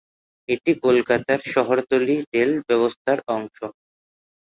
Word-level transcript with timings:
এটি 0.49 0.71
কলকাতা 0.85 1.33
শহরতলি 1.53 2.15
রেল 2.33 2.51
ব্যবস্থার 2.67 3.19
অংশ। 3.35 3.57